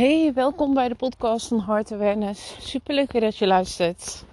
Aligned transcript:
Hey, 0.00 0.32
welkom 0.34 0.74
bij 0.74 0.88
de 0.88 0.94
podcast 0.94 1.48
van 1.48 1.62
Heart 1.66 1.92
Awareness. 1.92 2.56
Super 2.58 2.94
leuk 2.94 3.20
dat 3.20 3.36
je 3.36 3.46
luistert. 3.46 4.24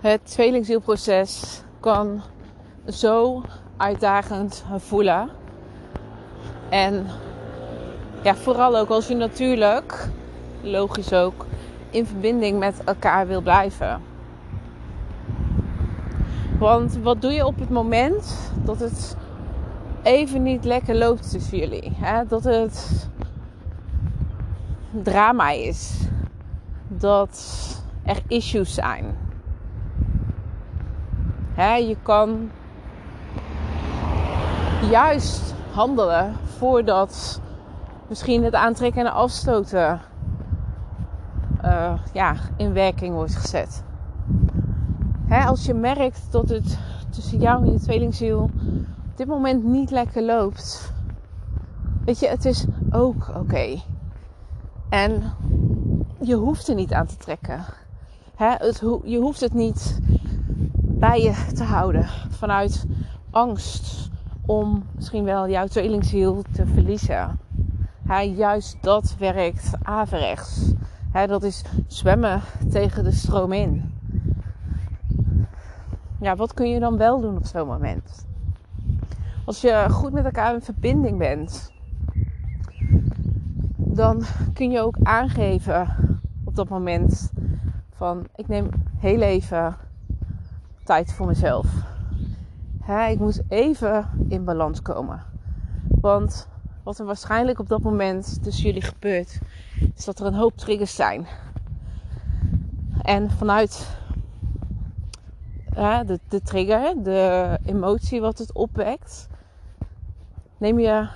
Het 0.00 0.20
tweelingzielproces 0.24 1.62
kan 1.80 2.22
zo 2.86 3.42
uitdagend 3.76 4.64
voelen. 4.76 5.28
En 6.68 7.06
ja, 8.22 8.34
vooral 8.34 8.76
ook 8.76 8.88
als 8.88 9.08
je 9.08 9.14
natuurlijk, 9.14 10.08
logisch 10.62 11.12
ook, 11.12 11.46
in 11.90 12.06
verbinding 12.06 12.58
met 12.58 12.84
elkaar 12.84 13.26
wil 13.26 13.40
blijven. 13.40 14.02
Want 16.58 16.96
wat 16.96 17.22
doe 17.22 17.32
je 17.32 17.46
op 17.46 17.58
het 17.58 17.70
moment 17.70 18.52
dat 18.64 18.80
het 18.80 19.16
even 20.02 20.42
niet 20.42 20.64
lekker 20.64 20.94
loopt 20.94 21.30
tussen 21.30 21.58
jullie? 21.58 21.92
Hè? 21.94 22.26
Dat 22.26 22.44
het 22.44 23.06
drama 25.02 25.50
is. 25.50 26.08
Dat 26.88 27.64
er 28.02 28.22
issues 28.26 28.74
zijn. 28.74 29.04
Je 31.56 31.96
kan 32.02 32.50
juist 34.90 35.54
handelen 35.72 36.34
voordat 36.44 37.40
misschien 38.08 38.44
het 38.44 38.54
aantrekken 38.54 39.06
en 39.06 39.12
afstoten 39.12 40.00
uh, 41.64 41.94
ja, 42.12 42.34
in 42.56 42.72
werking 42.72 43.14
wordt 43.14 43.36
gezet. 43.36 43.84
Als 45.28 45.64
je 45.64 45.74
merkt 45.74 46.32
dat 46.32 46.48
het 46.48 46.78
tussen 47.10 47.40
jou 47.40 47.64
en 47.64 47.72
je 47.72 47.78
tweelingziel 47.78 48.50
op 49.10 49.16
dit 49.16 49.26
moment 49.26 49.64
niet 49.64 49.90
lekker 49.90 50.22
loopt. 50.22 50.92
Weet 52.04 52.18
je, 52.18 52.28
het 52.28 52.44
is 52.44 52.66
ook 52.90 53.28
oké. 53.36 53.78
En 54.88 55.22
je 56.20 56.34
hoeft 56.34 56.68
er 56.68 56.74
niet 56.74 56.92
aan 56.92 57.06
te 57.06 57.16
trekken. 57.16 57.64
het, 58.36 58.82
je 59.04 59.18
hoeft 59.18 59.40
het 59.40 59.54
niet 59.54 59.98
bij 60.82 61.22
je 61.22 61.52
te 61.54 61.64
houden 61.64 62.06
vanuit 62.30 62.86
angst 63.30 64.10
om 64.46 64.84
misschien 64.94 65.24
wel 65.24 65.48
jouw 65.48 65.66
tweelingziel 65.66 66.42
te 66.52 66.66
verliezen. 66.66 67.38
juist 68.36 68.76
dat 68.80 69.16
werkt 69.18 69.70
averechts. 69.82 70.72
dat 71.12 71.42
is 71.42 71.64
zwemmen 71.86 72.42
tegen 72.70 73.04
de 73.04 73.12
stroom 73.12 73.52
in. 73.52 73.94
Ja, 76.20 76.36
wat 76.36 76.54
kun 76.54 76.68
je 76.68 76.80
dan 76.80 76.96
wel 76.96 77.20
doen 77.20 77.36
op 77.36 77.46
zo'n 77.46 77.66
moment? 77.66 78.26
Als 79.44 79.60
je 79.60 79.86
goed 79.90 80.12
met 80.12 80.24
elkaar 80.24 80.54
in 80.54 80.60
verbinding 80.60 81.18
bent, 81.18 81.72
dan 83.98 84.22
kun 84.52 84.70
je 84.70 84.80
ook 84.80 84.96
aangeven 85.02 85.96
op 86.44 86.54
dat 86.54 86.68
moment 86.68 87.32
van 87.90 88.26
ik 88.34 88.48
neem 88.48 88.68
heel 88.96 89.20
even 89.20 89.76
tijd 90.84 91.12
voor 91.12 91.26
mezelf. 91.26 91.66
ik 93.10 93.18
moet 93.18 93.42
even 93.48 94.08
in 94.28 94.44
balans 94.44 94.82
komen. 94.82 95.22
Want 96.00 96.48
wat 96.82 96.98
er 96.98 97.04
waarschijnlijk 97.06 97.58
op 97.58 97.68
dat 97.68 97.82
moment 97.82 98.42
tussen 98.42 98.64
jullie 98.64 98.82
gebeurt, 98.82 99.38
is 99.94 100.04
dat 100.04 100.20
er 100.20 100.26
een 100.26 100.34
hoop 100.34 100.56
triggers 100.56 100.94
zijn. 100.94 101.26
En 103.02 103.30
vanuit 103.30 103.88
de, 106.06 106.20
de 106.28 106.40
trigger, 106.40 107.02
de 107.02 107.58
emotie 107.64 108.20
wat 108.20 108.38
het 108.38 108.52
opwekt, 108.52 109.28
neem 110.58 110.78
je 110.78 111.08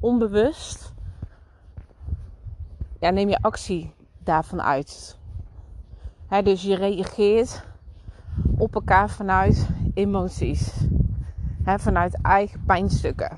onbewust 0.00 0.92
ja, 3.00 3.10
neem 3.10 3.28
je 3.28 3.42
actie 3.42 3.92
daarvan 4.24 4.62
uit. 4.62 5.18
dus 6.42 6.62
je 6.62 6.74
reageert 6.74 7.64
op 8.58 8.74
elkaar 8.74 9.10
vanuit 9.10 9.68
emoties. 9.94 10.86
vanuit 11.64 12.18
eigen 12.22 12.62
pijnstukken. 12.66 13.36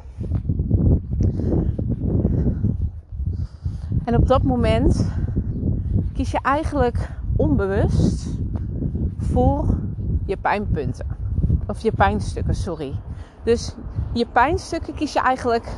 En 4.05 4.17
op 4.17 4.27
dat 4.27 4.43
moment 4.43 5.13
kies 6.13 6.31
je 6.31 6.39
eigenlijk 6.43 7.11
onbewust 7.37 8.39
voor 9.17 9.77
je 10.27 10.37
pijnpunten. 10.37 11.07
Of 11.67 11.81
je 11.81 11.93
pijnstukken, 11.93 12.55
sorry. 12.55 12.95
Dus 13.45 13.75
je 14.13 14.27
pijnstukken 14.27 14.95
kies 14.95 15.13
je 15.13 15.21
eigenlijk 15.21 15.73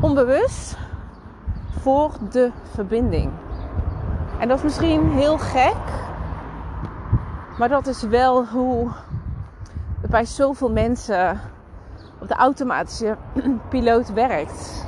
onbewust 0.00 0.76
voor 1.80 2.10
de 2.30 2.50
verbinding. 2.74 3.30
En 4.38 4.48
dat 4.48 4.56
is 4.56 4.62
misschien 4.62 5.10
heel 5.10 5.38
gek, 5.38 5.76
maar 7.58 7.68
dat 7.68 7.86
is 7.86 8.02
wel 8.02 8.46
hoe 8.46 8.90
het 10.00 10.10
bij 10.10 10.24
zoveel 10.24 10.70
mensen 10.70 11.40
op 12.20 12.28
de 12.28 12.34
automatische 12.34 13.16
piloot 13.68 14.12
werkt. 14.12 14.86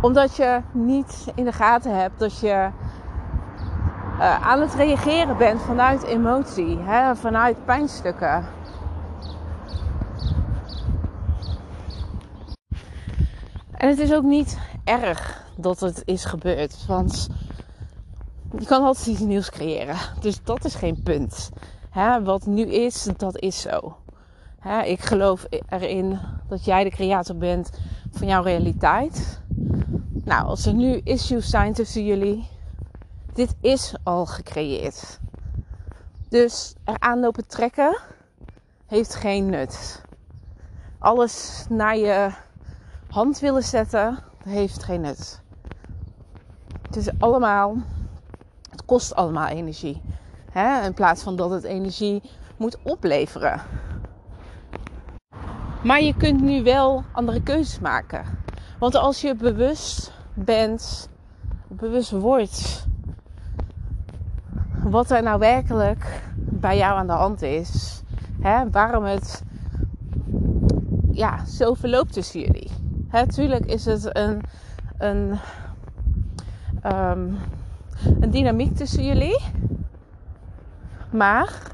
Omdat 0.00 0.36
je 0.36 0.60
niet 0.72 1.32
in 1.34 1.44
de 1.44 1.52
gaten 1.52 1.98
hebt 1.98 2.18
dat 2.18 2.38
je 2.38 2.68
uh, 4.18 4.46
aan 4.46 4.60
het 4.60 4.74
reageren 4.74 5.36
bent 5.36 5.62
vanuit 5.62 6.02
emotie, 6.02 6.78
hè, 6.78 7.16
vanuit 7.16 7.64
pijnstukken. 7.64 8.44
En 13.72 13.88
het 13.88 13.98
is 13.98 14.12
ook 14.12 14.22
niet 14.22 14.58
erg 14.86 15.44
dat 15.56 15.80
het 15.80 16.02
is 16.04 16.24
gebeurd. 16.24 16.86
Want 16.86 17.28
je 18.58 18.66
kan 18.66 18.82
altijd 18.82 19.06
iets 19.06 19.20
nieuws 19.20 19.50
creëren. 19.50 19.96
Dus 20.20 20.42
dat 20.42 20.64
is 20.64 20.74
geen 20.74 21.02
punt. 21.02 21.50
Hè, 21.90 22.22
wat 22.22 22.46
nu 22.46 22.62
is, 22.62 23.08
dat 23.16 23.38
is 23.38 23.60
zo. 23.60 23.96
Hè, 24.58 24.82
ik 24.82 25.00
geloof 25.00 25.46
erin 25.68 26.18
dat 26.48 26.64
jij 26.64 26.84
de 26.84 26.90
creator 26.90 27.36
bent 27.36 27.70
van 28.10 28.26
jouw 28.26 28.42
realiteit. 28.42 29.40
Nou, 30.24 30.46
als 30.46 30.66
er 30.66 30.74
nu 30.74 31.00
issues 31.04 31.50
zijn 31.50 31.72
tussen 31.72 32.04
jullie, 32.04 32.48
dit 33.32 33.54
is 33.60 33.94
al 34.02 34.26
gecreëerd. 34.26 35.18
Dus 36.28 36.74
er 36.84 36.98
aanlopen 36.98 37.46
trekken 37.46 37.98
heeft 38.86 39.14
geen 39.14 39.46
nut. 39.46 40.02
Alles 40.98 41.64
naar 41.68 41.96
je 41.96 42.30
hand 43.08 43.38
willen 43.38 43.62
zetten, 43.62 44.18
heeft 44.46 44.82
geen 44.82 45.00
nut. 45.00 45.40
Het 46.82 46.96
is 46.96 47.08
allemaal, 47.18 47.76
het 48.70 48.84
kost 48.84 49.14
allemaal 49.14 49.46
energie. 49.46 50.02
Hè? 50.50 50.84
In 50.84 50.94
plaats 50.94 51.22
van 51.22 51.36
dat 51.36 51.50
het 51.50 51.64
energie 51.64 52.22
moet 52.56 52.78
opleveren. 52.82 53.60
Maar 55.82 56.02
je 56.02 56.16
kunt 56.16 56.40
nu 56.40 56.62
wel 56.62 57.04
andere 57.12 57.42
keuzes 57.42 57.78
maken. 57.78 58.24
Want 58.78 58.94
als 58.94 59.20
je 59.20 59.34
bewust 59.34 60.12
bent, 60.34 61.08
bewust 61.68 62.10
wordt 62.10 62.86
wat 64.82 65.10
er 65.10 65.22
nou 65.22 65.38
werkelijk 65.38 66.22
bij 66.36 66.76
jou 66.76 66.98
aan 66.98 67.06
de 67.06 67.12
hand 67.12 67.42
is, 67.42 68.02
hè? 68.40 68.70
waarom 68.70 69.04
het 69.04 69.42
ja, 71.10 71.44
zo 71.44 71.74
verloopt 71.74 72.12
tussen 72.12 72.40
jullie. 72.40 72.75
Natuurlijk 73.16 73.66
is 73.66 73.84
het 73.84 74.16
een, 74.16 74.40
een, 74.98 75.38
um, 76.84 77.38
een 78.20 78.30
dynamiek 78.30 78.76
tussen 78.76 79.04
jullie. 79.04 79.40
Maar 81.10 81.72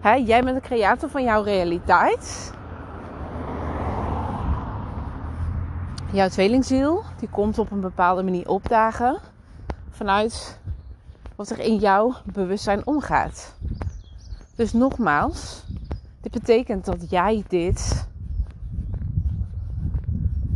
hè, 0.00 0.12
jij 0.12 0.44
bent 0.44 0.62
de 0.62 0.68
creator 0.68 1.10
van 1.10 1.22
jouw 1.22 1.42
realiteit. 1.42 2.52
Jouw 6.12 6.28
tweelingziel, 6.28 7.02
die 7.18 7.28
komt 7.28 7.58
op 7.58 7.70
een 7.70 7.80
bepaalde 7.80 8.22
manier 8.22 8.48
opdagen 8.48 9.18
vanuit 9.90 10.58
wat 11.36 11.50
er 11.50 11.58
in 11.58 11.76
jouw 11.76 12.14
bewustzijn 12.24 12.86
omgaat. 12.86 13.54
Dus 14.56 14.72
nogmaals, 14.72 15.64
dit 16.20 16.32
betekent 16.32 16.84
dat 16.84 17.10
jij 17.10 17.44
dit 17.48 18.06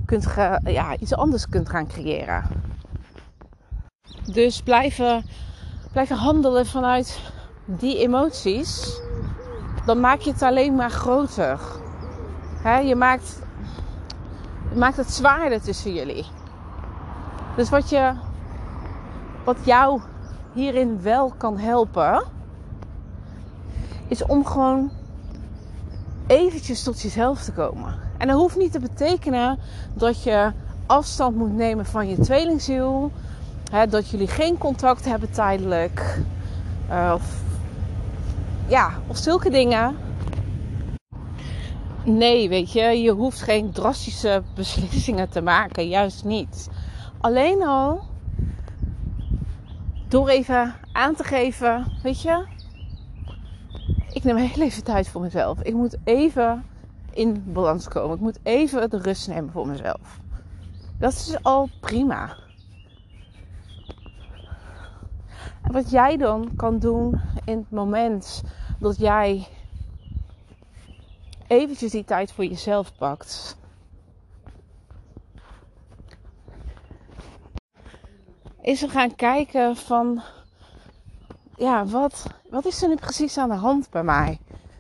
kunt 0.08 0.26
ja, 0.64 0.96
iets 0.96 1.14
anders 1.14 1.48
kunt 1.48 1.68
gaan 1.68 1.86
creëren. 1.86 2.44
Dus 4.32 4.62
blijven, 4.62 5.24
blijven 5.92 6.16
handelen 6.16 6.66
vanuit 6.66 7.20
die 7.64 7.98
emoties, 7.98 9.00
dan 9.86 10.00
maak 10.00 10.20
je 10.20 10.30
het 10.30 10.42
alleen 10.42 10.74
maar 10.74 10.90
groter. 10.90 11.60
je, 12.84 12.94
maakt, 12.96 13.42
maakt 14.74 14.96
het 14.96 15.10
zwaarder 15.10 15.60
tussen 15.60 15.94
jullie. 15.94 16.26
Dus 17.56 17.68
wat, 17.68 17.88
je, 17.88 18.12
wat 19.44 19.56
jou 19.64 20.00
hierin 20.52 21.02
wel 21.02 21.32
kan 21.36 21.58
helpen, 21.58 22.22
is 24.06 24.24
om 24.24 24.46
gewoon 24.46 24.90
eventjes 26.26 26.82
tot 26.82 27.00
jezelf 27.00 27.42
te 27.42 27.52
komen. 27.52 28.07
En 28.18 28.28
dat 28.28 28.36
hoeft 28.36 28.56
niet 28.56 28.72
te 28.72 28.80
betekenen 28.80 29.58
dat 29.94 30.22
je 30.22 30.52
afstand 30.86 31.36
moet 31.36 31.54
nemen 31.54 31.86
van 31.86 32.08
je 32.08 32.18
tweelingziel. 32.18 33.12
Dat 33.88 34.08
jullie 34.08 34.28
geen 34.28 34.58
contact 34.58 35.04
hebben 35.04 35.30
tijdelijk. 35.30 36.20
Uh, 36.90 37.12
of, 37.14 37.42
ja, 38.66 38.90
of 39.06 39.16
zulke 39.16 39.50
dingen. 39.50 39.96
Nee, 42.04 42.48
weet 42.48 42.72
je, 42.72 42.82
je 42.82 43.10
hoeft 43.10 43.42
geen 43.42 43.72
drastische 43.72 44.42
beslissingen 44.54 45.28
te 45.28 45.40
maken. 45.40 45.88
Juist 45.88 46.24
niet. 46.24 46.68
Alleen 47.20 47.66
al 47.66 48.00
door 50.08 50.28
even 50.28 50.74
aan 50.92 51.14
te 51.14 51.24
geven, 51.24 51.92
weet 52.02 52.22
je, 52.22 52.46
ik 54.12 54.24
neem 54.24 54.36
heel 54.36 54.64
even 54.64 54.84
tijd 54.84 55.08
voor 55.08 55.20
mezelf. 55.20 55.62
Ik 55.62 55.74
moet 55.74 55.96
even 56.04 56.64
in 57.18 57.52
balans 57.52 57.88
komen. 57.88 58.16
Ik 58.16 58.22
moet 58.22 58.38
even 58.42 58.90
de 58.90 58.98
rust 58.98 59.28
nemen 59.28 59.52
voor 59.52 59.66
mezelf. 59.66 60.20
Dat 60.98 61.12
is 61.12 61.42
al 61.42 61.68
prima. 61.80 62.36
En 65.62 65.72
wat 65.72 65.90
jij 65.90 66.16
dan 66.16 66.50
kan 66.56 66.78
doen 66.78 67.20
in 67.44 67.58
het 67.58 67.70
moment 67.70 68.42
dat 68.78 68.98
jij 68.98 69.48
eventjes 71.46 71.90
die 71.90 72.04
tijd 72.04 72.32
voor 72.32 72.44
jezelf 72.44 72.96
pakt. 72.96 73.56
Is 78.60 78.82
er 78.82 78.90
gaan 78.90 79.14
kijken 79.14 79.76
van, 79.76 80.22
ja, 81.56 81.84
wat, 81.84 82.26
wat 82.50 82.64
is 82.64 82.82
er 82.82 82.88
nu 82.88 82.94
precies 82.94 83.38
aan 83.38 83.48
de 83.48 83.54
hand 83.54 83.90
bij 83.90 84.02
mij? 84.02 84.38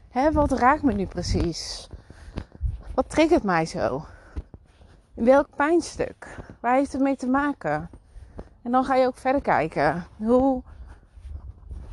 Hè, 0.08 0.32
wat 0.32 0.52
raakt 0.52 0.82
me 0.82 0.92
nu 0.92 1.06
precies? 1.06 1.88
Wat 2.98 3.10
triggert 3.10 3.42
mij 3.42 3.66
zo? 3.66 4.04
In 5.14 5.24
welk 5.24 5.46
pijnstuk? 5.56 6.38
Waar 6.60 6.74
heeft 6.74 6.92
het 6.92 7.00
mee 7.00 7.16
te 7.16 7.26
maken? 7.26 7.90
En 8.62 8.70
dan 8.70 8.84
ga 8.84 8.94
je 8.94 9.06
ook 9.06 9.16
verder 9.16 9.42
kijken. 9.42 10.06
Hoe, 10.16 10.62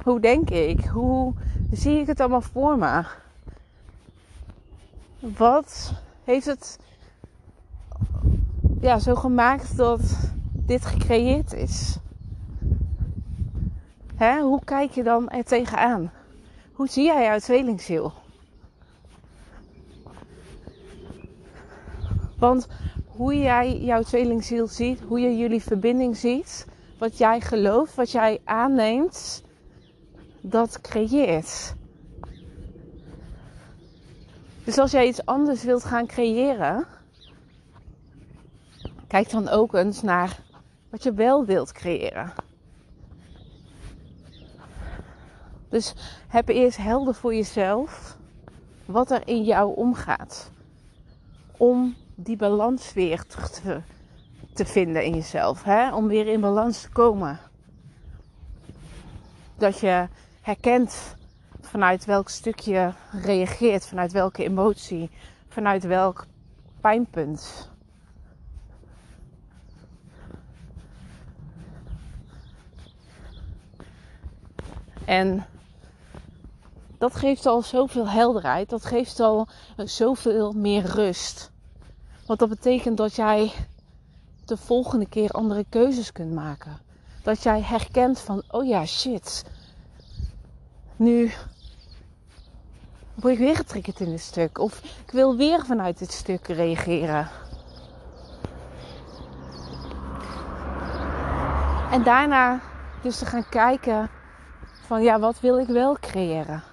hoe 0.03 0.19
denk 0.19 0.49
ik? 0.49 0.85
Hoe 0.85 1.33
zie 1.71 1.99
ik 1.99 2.07
het 2.07 2.19
allemaal 2.19 2.41
voor 2.41 2.77
me? 2.77 3.03
Wat 5.19 5.93
heeft 6.23 6.45
het 6.45 6.79
ja, 8.81 8.99
zo 8.99 9.15
gemaakt 9.15 9.77
dat 9.77 10.01
dit 10.53 10.85
gecreëerd 10.85 11.53
is? 11.53 11.97
Hè? 14.15 14.41
Hoe 14.41 14.63
kijk 14.63 14.91
je 14.91 15.03
dan 15.03 15.29
er 15.29 15.43
tegenaan? 15.43 16.11
Hoe 16.73 16.87
zie 16.87 17.05
jij 17.05 17.23
jouw 17.23 17.39
tweelingziel? 17.39 18.13
Want 22.37 22.67
hoe 23.05 23.37
jij 23.37 23.77
jouw 23.77 24.01
tweelingziel 24.01 24.67
ziet, 24.67 24.99
hoe 25.01 25.19
je 25.19 25.37
jullie 25.37 25.61
verbinding 25.61 26.17
ziet, 26.17 26.67
wat 26.97 27.17
jij 27.17 27.41
gelooft, 27.41 27.95
wat 27.95 28.11
jij 28.11 28.41
aanneemt, 28.43 29.43
dat 30.41 30.81
creëert. 30.81 31.75
Dus 34.63 34.77
als 34.77 34.91
jij 34.91 35.07
iets 35.07 35.25
anders 35.25 35.63
wilt 35.63 35.83
gaan 35.83 36.07
creëren, 36.07 36.85
kijk 39.07 39.29
dan 39.29 39.49
ook 39.49 39.73
eens 39.73 40.01
naar 40.01 40.39
wat 40.89 41.03
je 41.03 41.13
wel 41.13 41.45
wilt 41.45 41.71
creëren. 41.71 42.33
Dus 45.69 45.93
heb 46.27 46.49
eerst 46.49 46.77
helder 46.77 47.15
voor 47.15 47.35
jezelf 47.35 48.17
wat 48.85 49.11
er 49.11 49.27
in 49.27 49.43
jou 49.43 49.75
omgaat. 49.75 50.51
Om 51.57 51.95
die 52.15 52.37
balans 52.37 52.93
weer 52.93 53.25
te, 53.25 53.81
te 54.53 54.65
vinden 54.65 55.03
in 55.03 55.13
jezelf. 55.13 55.63
Hè? 55.63 55.95
Om 55.95 56.07
weer 56.07 56.27
in 56.27 56.41
balans 56.41 56.81
te 56.81 56.89
komen. 56.89 57.39
Dat 59.57 59.79
je 59.79 60.07
herkent 60.41 61.15
vanuit 61.61 62.05
welk 62.05 62.29
stuk 62.29 62.59
je 62.59 62.91
reageert, 63.11 63.87
vanuit 63.87 64.11
welke 64.11 64.43
emotie, 64.43 65.09
vanuit 65.47 65.83
welk 65.83 66.25
pijnpunt. 66.81 67.69
En 75.05 75.45
dat 76.97 77.15
geeft 77.15 77.45
al 77.45 77.61
zoveel 77.61 78.09
helderheid, 78.09 78.69
dat 78.69 78.85
geeft 78.85 79.19
al 79.19 79.47
zoveel 79.77 80.51
meer 80.51 80.85
rust. 80.85 81.53
Want 82.25 82.39
dat 82.39 82.49
betekent 82.49 82.97
dat 82.97 83.15
jij 83.15 83.51
de 84.45 84.57
volgende 84.57 85.07
keer 85.07 85.29
andere 85.29 85.65
keuzes 85.69 86.11
kunt 86.11 86.33
maken. 86.33 86.77
Dat 87.23 87.43
jij 87.43 87.61
herkent 87.61 88.19
van, 88.19 88.43
oh 88.47 88.67
ja, 88.67 88.85
shit. 88.85 89.45
Nu 90.95 91.31
word 93.13 93.33
ik 93.33 93.39
weer 93.39 93.55
getriggerd 93.55 93.99
in 93.99 94.09
dit 94.09 94.21
stuk. 94.21 94.57
Of 94.57 94.83
ik 95.05 95.11
wil 95.11 95.35
weer 95.35 95.65
vanuit 95.65 95.99
dit 95.99 96.11
stuk 96.11 96.47
reageren. 96.47 97.29
En 101.91 102.03
daarna 102.03 102.61
dus 103.01 103.17
te 103.17 103.25
gaan 103.25 103.49
kijken 103.49 104.09
van 104.85 105.03
ja, 105.03 105.19
wat 105.19 105.39
wil 105.39 105.59
ik 105.59 105.67
wel 105.67 105.97
creëren? 105.99 106.63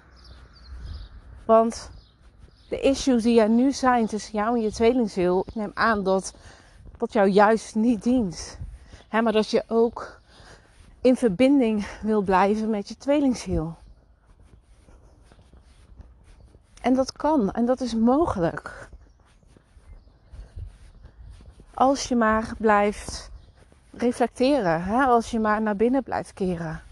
Want 1.44 1.90
de 2.72 2.80
issues 2.80 3.22
die 3.22 3.40
er 3.40 3.48
nu 3.48 3.72
zijn 3.72 4.06
tussen 4.06 4.32
jou 4.32 4.56
en 4.56 4.62
je 4.62 4.72
tweelingziel, 4.72 5.44
ik 5.46 5.54
neem 5.54 5.70
aan 5.74 6.02
dat 6.02 6.34
dat 6.96 7.12
jou 7.12 7.28
juist 7.28 7.74
niet 7.74 8.02
dient. 8.02 8.58
Maar 9.10 9.32
dat 9.32 9.50
je 9.50 9.64
ook 9.66 10.20
in 11.00 11.16
verbinding 11.16 11.86
wil 12.02 12.22
blijven 12.22 12.70
met 12.70 12.88
je 12.88 12.96
tweelingziel. 12.96 13.74
En 16.80 16.94
dat 16.94 17.12
kan 17.12 17.50
en 17.50 17.66
dat 17.66 17.80
is 17.80 17.94
mogelijk. 17.94 18.88
Als 21.74 22.08
je 22.08 22.16
maar 22.16 22.54
blijft 22.58 23.30
reflecteren, 23.90 24.82
hè? 24.82 25.04
als 25.04 25.30
je 25.30 25.40
maar 25.40 25.62
naar 25.62 25.76
binnen 25.76 26.02
blijft 26.02 26.32
keren. 26.32 26.82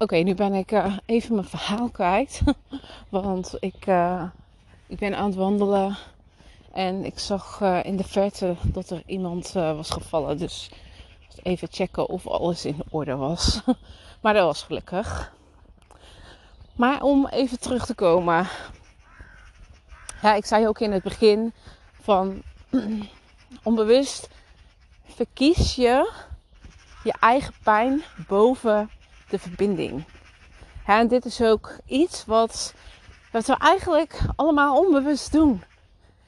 Oké, 0.00 0.16
nu 0.16 0.34
ben 0.34 0.54
ik 0.54 0.72
uh, 0.72 0.96
even 1.06 1.34
mijn 1.34 1.46
verhaal 1.46 1.88
kwijt. 1.88 2.40
Want 3.08 3.56
ik, 3.60 3.86
uh, 3.86 4.22
ik 4.86 4.98
ben 4.98 5.16
aan 5.16 5.26
het 5.26 5.34
wandelen. 5.34 5.96
En 6.72 7.04
ik 7.04 7.18
zag 7.18 7.60
uh, 7.62 7.84
in 7.84 7.96
de 7.96 8.04
verte 8.04 8.56
dat 8.62 8.90
er 8.90 9.02
iemand 9.06 9.52
was 9.52 9.90
gevallen. 9.90 10.38
Dus 10.38 10.70
even 11.42 11.68
checken 11.70 12.08
of 12.08 12.26
alles 12.26 12.64
in 12.64 12.82
orde 12.90 13.16
was. 13.16 13.60
maar 14.22 14.34
dat 14.34 14.44
was 14.44 14.62
gelukkig. 14.62 15.32
Maar 16.76 17.02
om 17.02 17.26
even 17.26 17.60
terug 17.60 17.86
te 17.86 17.94
komen. 17.94 18.48
Ja, 20.22 20.34
ik 20.34 20.44
zei 20.44 20.68
ook 20.68 20.80
in 20.80 20.92
het 20.92 21.02
begin 21.02 21.52
van 22.00 22.42
onbewust 23.62 24.28
verkies 25.04 25.74
je 25.74 26.12
je 27.04 27.14
eigen 27.20 27.54
pijn 27.62 28.02
boven 28.28 28.90
de 29.28 29.38
verbinding. 29.38 30.04
en 30.86 31.08
dit 31.08 31.24
is 31.24 31.42
ook 31.42 31.76
iets 31.86 32.24
wat, 32.24 32.74
wat 33.32 33.46
we 33.46 33.56
eigenlijk 33.56 34.20
allemaal 34.36 34.78
onbewust 34.78 35.32
doen. 35.32 35.62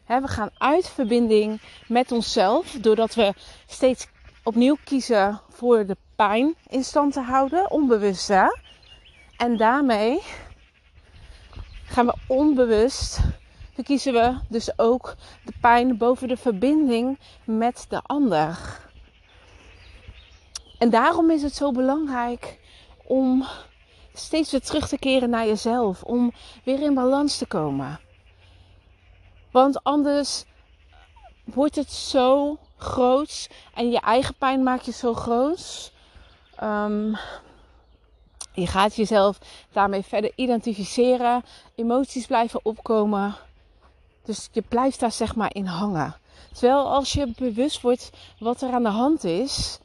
we 0.06 0.28
gaan 0.28 0.50
uit 0.58 0.88
verbinding 0.88 1.60
met 1.86 2.12
onszelf 2.12 2.72
doordat 2.72 3.14
we 3.14 3.34
steeds 3.66 4.06
opnieuw 4.42 4.76
kiezen 4.84 5.40
voor 5.48 5.86
de 5.86 5.96
pijn 6.16 6.54
in 6.68 6.84
stand 6.84 7.12
te 7.12 7.20
houden, 7.20 7.70
onbewust 7.70 8.28
hè. 8.28 8.46
En 9.36 9.56
daarmee 9.56 10.22
gaan 11.84 12.06
we 12.06 12.14
onbewust, 12.26 13.20
verkiezen 13.74 14.12
we 14.12 14.38
dus 14.48 14.78
ook 14.78 15.14
de 15.44 15.52
pijn 15.60 15.96
boven 15.96 16.28
de 16.28 16.36
verbinding 16.36 17.18
met 17.44 17.86
de 17.88 18.00
ander. 18.02 18.58
En 20.78 20.90
daarom 20.90 21.30
is 21.30 21.42
het 21.42 21.54
zo 21.54 21.72
belangrijk 21.72 22.58
om 23.10 23.44
steeds 24.14 24.50
weer 24.50 24.60
terug 24.60 24.88
te 24.88 24.98
keren 24.98 25.30
naar 25.30 25.46
jezelf. 25.46 26.02
Om 26.02 26.32
weer 26.64 26.82
in 26.82 26.94
balans 26.94 27.38
te 27.38 27.46
komen. 27.46 28.00
Want 29.50 29.84
anders 29.84 30.44
wordt 31.44 31.76
het 31.76 31.92
zo 31.92 32.58
groot 32.76 33.50
en 33.74 33.90
je 33.90 34.00
eigen 34.00 34.34
pijn 34.34 34.62
maakt 34.62 34.84
je 34.84 34.92
zo 34.92 35.14
groot. 35.14 35.92
Um, 36.62 37.16
je 38.52 38.66
gaat 38.66 38.94
jezelf 38.94 39.38
daarmee 39.72 40.02
verder 40.02 40.32
identificeren. 40.34 41.44
Emoties 41.74 42.26
blijven 42.26 42.60
opkomen. 42.62 43.36
Dus 44.24 44.48
je 44.52 44.62
blijft 44.62 45.00
daar 45.00 45.12
zeg 45.12 45.34
maar 45.34 45.54
in 45.54 45.66
hangen. 45.66 46.16
Terwijl 46.52 46.92
als 46.92 47.12
je 47.12 47.32
bewust 47.36 47.80
wordt 47.80 48.10
wat 48.38 48.62
er 48.62 48.72
aan 48.72 48.82
de 48.82 48.88
hand 48.88 49.24
is, 49.24 49.78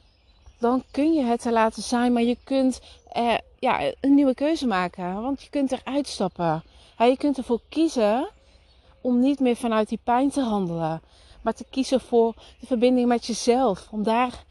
dan 0.58 0.84
kun 0.90 1.12
je 1.12 1.22
het 1.22 1.44
er 1.44 1.52
laten 1.52 1.82
zijn. 1.82 2.12
Maar 2.12 2.22
je 2.22 2.36
kunt 2.44 2.80
er, 3.12 3.40
ja, 3.58 3.92
een 4.00 4.14
nieuwe 4.14 4.34
keuze 4.34 4.66
maken. 4.66 5.22
Want 5.22 5.42
je 5.42 5.50
kunt 5.50 5.72
eruit 5.72 6.06
stappen. 6.06 6.62
je 6.98 7.16
kunt 7.16 7.36
ervoor 7.36 7.60
kiezen 7.68 8.28
om 9.00 9.20
niet 9.20 9.40
meer 9.40 9.56
vanuit 9.56 9.88
die 9.88 10.00
pijn 10.04 10.30
te 10.30 10.40
handelen, 10.40 11.02
maar 11.42 11.54
te 11.54 11.64
kiezen 11.70 12.00
voor 12.00 12.34
de 12.60 12.66
verbinding 12.66 13.08
met 13.08 13.26
jezelf. 13.26 13.88
Om 13.90 14.02
daar, 14.02 14.44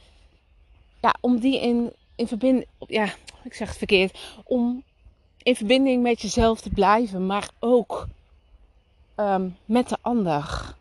ja, 1.02 1.16
om 1.22 1.40
die 1.40 1.60
in, 1.62 1.94
in 2.16 2.28
verbinding, 2.28 2.68
ja, 2.88 3.14
ik 3.44 3.54
zeg 3.54 3.68
het 3.68 3.78
verkeerd, 3.78 4.20
om 4.44 4.84
in 5.44 5.56
verbinding 5.56 6.04
met 6.04 6.22
jezelf 6.22 6.62
te 6.62 6.70
blijven, 6.70 7.26
maar 7.26 7.50
ook 7.60 8.08
um, 9.16 9.58
met 9.66 9.90
de 9.90 9.98
ander. 10.02 10.76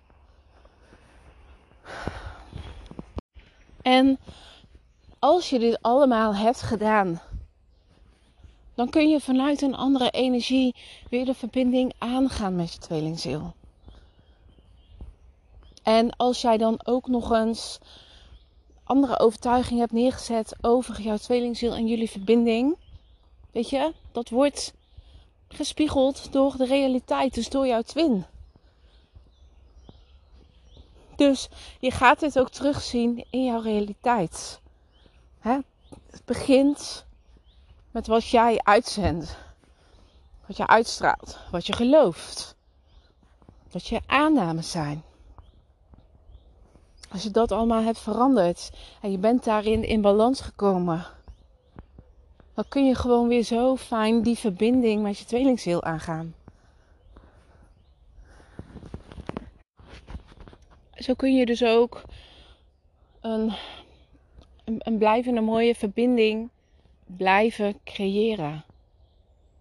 En 3.82 4.18
als 5.24 5.50
je 5.50 5.58
dit 5.58 5.78
allemaal 5.82 6.34
hebt 6.34 6.62
gedaan, 6.62 7.20
dan 8.74 8.90
kun 8.90 9.08
je 9.08 9.20
vanuit 9.20 9.62
een 9.62 9.74
andere 9.74 10.10
energie 10.10 10.74
weer 11.10 11.24
de 11.24 11.34
verbinding 11.34 11.92
aangaan 11.98 12.56
met 12.56 12.72
je 12.72 12.78
tweelingziel. 12.78 13.54
En 15.82 16.16
als 16.16 16.40
jij 16.40 16.56
dan 16.56 16.80
ook 16.84 17.08
nog 17.08 17.32
eens 17.32 17.78
andere 18.82 19.18
overtuiging 19.18 19.80
hebt 19.80 19.92
neergezet 19.92 20.56
over 20.60 21.00
jouw 21.00 21.16
tweelingziel 21.16 21.74
en 21.74 21.86
jullie 21.86 22.10
verbinding, 22.10 22.76
weet 23.52 23.70
je, 23.70 23.92
dat 24.12 24.28
wordt 24.28 24.74
gespiegeld 25.48 26.32
door 26.32 26.56
de 26.56 26.66
realiteit, 26.66 27.34
dus 27.34 27.48
door 27.48 27.66
jouw 27.66 27.82
twin. 27.82 28.24
Dus 31.16 31.48
je 31.80 31.90
gaat 31.90 32.20
dit 32.20 32.38
ook 32.38 32.50
terugzien 32.50 33.24
in 33.30 33.44
jouw 33.44 33.60
realiteit. 33.60 34.62
Het 35.44 36.22
begint 36.24 37.04
met 37.90 38.06
wat 38.06 38.28
jij 38.28 38.60
uitzendt, 38.62 39.36
wat 40.46 40.56
je 40.56 40.66
uitstraalt, 40.66 41.38
wat 41.50 41.66
je 41.66 41.72
gelooft, 41.72 42.56
wat 43.70 43.86
je 43.86 44.00
aannames 44.06 44.70
zijn. 44.70 45.02
Als 47.10 47.22
je 47.22 47.30
dat 47.30 47.52
allemaal 47.52 47.82
hebt 47.82 47.98
veranderd 47.98 48.70
en 49.00 49.10
je 49.10 49.18
bent 49.18 49.44
daarin 49.44 49.84
in 49.84 50.00
balans 50.00 50.40
gekomen, 50.40 51.06
dan 52.54 52.64
kun 52.68 52.86
je 52.86 52.94
gewoon 52.94 53.28
weer 53.28 53.42
zo 53.42 53.76
fijn 53.76 54.22
die 54.22 54.38
verbinding 54.38 55.02
met 55.02 55.18
je 55.18 55.24
tweelingziel 55.24 55.82
aangaan. 55.82 56.34
Zo 60.94 61.14
kun 61.14 61.36
je 61.36 61.46
dus 61.46 61.64
ook 61.64 62.02
een, 63.20 63.52
een, 64.64 64.76
een 64.78 64.98
blijvende 64.98 65.40
mooie 65.40 65.74
verbinding 65.74 66.50
blijven 67.06 67.78
creëren. 67.84 68.64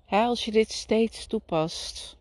als 0.07 0.45
je 0.45 0.51
dit 0.51 0.71
steeds 0.71 1.27
toepast. 1.27 2.17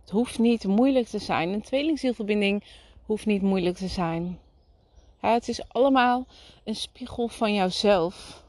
Het 0.00 0.10
hoeft 0.10 0.38
niet 0.38 0.64
moeilijk 0.64 1.06
te 1.06 1.18
zijn. 1.18 1.48
Een 1.48 1.62
tweelingzielverbinding 1.62 2.64
hoeft 3.06 3.26
niet 3.26 3.42
moeilijk 3.42 3.76
te 3.76 3.88
zijn. 3.88 4.38
het 5.20 5.48
is 5.48 5.68
allemaal 5.68 6.26
een 6.64 6.76
spiegel 6.76 7.28
van 7.28 7.54
jouzelf. 7.54 8.44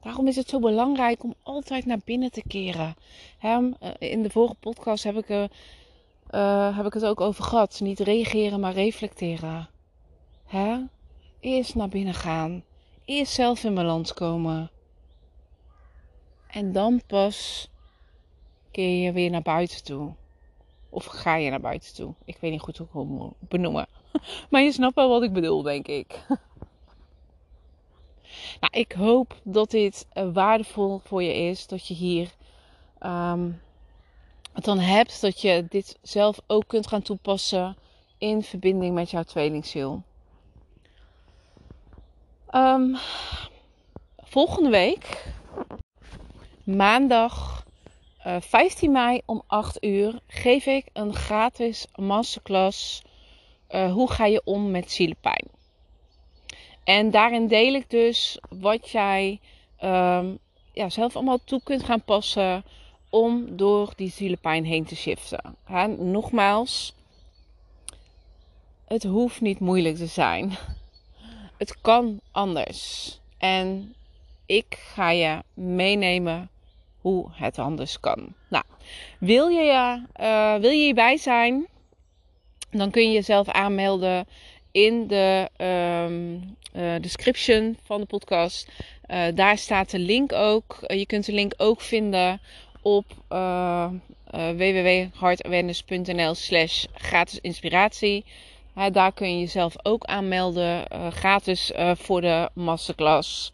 Daarom 0.00 0.26
is 0.26 0.36
het 0.36 0.48
zo 0.48 0.58
belangrijk 0.58 1.24
om 1.24 1.34
altijd 1.42 1.86
naar 1.86 2.00
binnen 2.04 2.30
te 2.30 2.42
keren. 2.46 2.94
in 3.98 4.22
de 4.22 4.30
vorige 4.30 4.54
podcast 4.54 5.04
heb 5.04 5.16
ik, 5.16 5.28
uh, 5.28 6.76
heb 6.76 6.86
ik 6.86 6.92
het 6.92 7.04
ook 7.04 7.20
over 7.20 7.44
gehad. 7.44 7.80
Niet 7.80 8.00
reageren, 8.00 8.60
maar 8.60 8.72
reflecteren. 8.72 9.68
Eerst 11.44 11.74
naar 11.74 11.88
binnen 11.88 12.14
gaan. 12.14 12.64
Eerst 13.04 13.32
zelf 13.32 13.64
in 13.64 13.74
balans 13.74 14.14
komen. 14.14 14.70
En 16.46 16.72
dan 16.72 17.02
pas 17.06 17.68
keer 18.70 19.04
je 19.04 19.12
weer 19.12 19.30
naar 19.30 19.42
buiten 19.42 19.84
toe. 19.84 20.14
Of 20.88 21.04
ga 21.04 21.36
je 21.36 21.50
naar 21.50 21.60
buiten 21.60 21.94
toe? 21.94 22.14
Ik 22.24 22.36
weet 22.40 22.50
niet 22.50 22.60
goed 22.60 22.76
hoe 22.76 22.86
ik 22.86 22.92
het 22.94 23.08
moet 23.08 23.34
benoemen. 23.38 23.86
Maar 24.50 24.62
je 24.62 24.72
snapt 24.72 24.94
wel 24.94 25.08
wat 25.08 25.22
ik 25.22 25.32
bedoel, 25.32 25.62
denk 25.62 25.86
ik. 25.86 26.20
Nou, 28.60 28.72
ik 28.72 28.92
hoop 28.92 29.40
dat 29.42 29.70
dit 29.70 30.06
uh, 30.14 30.32
waardevol 30.32 31.00
voor 31.04 31.22
je 31.22 31.34
is. 31.34 31.66
Dat 31.66 31.86
je 31.86 31.94
hier 31.94 32.34
um, 33.00 33.60
het 34.52 34.64
dan 34.64 34.78
hebt. 34.78 35.20
Dat 35.20 35.40
je 35.40 35.66
dit 35.68 35.98
zelf 36.02 36.40
ook 36.46 36.66
kunt 36.66 36.86
gaan 36.86 37.02
toepassen 37.02 37.76
in 38.18 38.42
verbinding 38.42 38.94
met 38.94 39.10
jouw 39.10 39.22
tweelingziel. 39.22 40.02
Um, 42.56 42.96
volgende 44.16 44.70
week, 44.70 45.24
maandag 46.64 47.64
uh, 48.26 48.36
eh, 48.36 48.42
15 48.42 48.92
mei 48.92 49.20
om 49.24 49.42
8 49.46 49.84
uur, 49.84 50.20
geef 50.26 50.66
ik 50.66 50.86
een 50.92 51.14
gratis 51.14 51.86
masterclass. 51.94 53.02
Uh, 53.70 53.92
hoe 53.92 54.10
ga 54.10 54.26
je 54.26 54.42
om 54.44 54.70
met 54.70 54.90
zielepijn? 54.90 55.48
En 56.84 57.10
daarin 57.10 57.46
deel 57.46 57.74
ik 57.74 57.90
dus 57.90 58.38
wat 58.48 58.90
jij 58.90 59.40
um, 59.82 60.38
ja, 60.72 60.88
zelf 60.88 61.16
allemaal 61.16 61.44
toe 61.44 61.60
kunt 61.64 61.82
gaan 61.82 62.02
passen 62.02 62.64
om 63.10 63.56
door 63.56 63.92
die 63.96 64.10
zielepijn 64.10 64.64
heen 64.64 64.84
te 64.84 64.96
shiften. 64.96 65.56
Nogmaals, 65.98 66.94
het 68.84 69.02
hoeft 69.02 69.40
niet 69.40 69.60
moeilijk 69.60 69.96
te 69.96 70.06
zijn. 70.06 70.52
Het 71.64 71.80
kan 71.80 72.20
anders. 72.32 73.18
En 73.38 73.94
ik 74.46 74.78
ga 74.94 75.10
je 75.10 75.42
meenemen 75.54 76.50
hoe 77.00 77.28
het 77.32 77.58
anders 77.58 78.00
kan. 78.00 78.34
Nou, 78.48 78.64
wil 79.18 79.48
je, 79.48 80.02
uh, 80.20 80.54
wil 80.54 80.70
je 80.70 80.84
hierbij 80.84 81.16
zijn? 81.16 81.66
Dan 82.70 82.90
kun 82.90 83.02
je 83.02 83.12
jezelf 83.12 83.48
aanmelden 83.48 84.26
in 84.72 85.06
de 85.06 85.50
um, 85.56 86.56
uh, 86.76 86.94
description 87.00 87.78
van 87.82 88.00
de 88.00 88.06
podcast. 88.06 88.68
Uh, 89.08 89.26
daar 89.34 89.58
staat 89.58 89.90
de 89.90 89.98
link 89.98 90.32
ook. 90.32 90.78
je 90.86 91.06
kunt 91.06 91.26
de 91.26 91.32
link 91.32 91.54
ook 91.56 91.80
vinden 91.80 92.40
op 92.82 93.04
uh, 93.32 93.90
www.heartawareness.nl 94.30 96.34
slash 96.34 96.84
gratis 96.94 97.38
inspiratie. 97.40 98.24
Daar 98.92 99.12
kun 99.12 99.30
je 99.30 99.38
jezelf 99.38 99.74
ook 99.82 100.04
aanmelden. 100.04 100.86
gratis 101.12 101.72
voor 101.94 102.20
de 102.20 102.50
masterclass. 102.54 103.52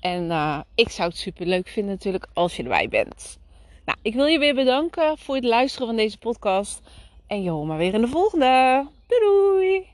En 0.00 0.32
ik 0.74 0.88
zou 0.88 1.08
het 1.08 1.18
super 1.18 1.46
leuk 1.46 1.68
vinden 1.68 1.92
natuurlijk 1.92 2.26
als 2.32 2.56
je 2.56 2.62
erbij 2.62 2.88
bent. 2.88 3.38
Nou, 3.84 3.98
ik 4.02 4.14
wil 4.14 4.26
je 4.26 4.38
weer 4.38 4.54
bedanken 4.54 5.18
voor 5.18 5.34
het 5.34 5.44
luisteren 5.44 5.86
van 5.86 5.96
deze 5.96 6.18
podcast. 6.18 6.80
En 7.26 7.42
je 7.42 7.50
maar 7.50 7.78
weer 7.78 7.94
in 7.94 8.00
de 8.00 8.08
volgende. 8.08 8.86
Doei 9.06 9.20
doei! 9.20 9.93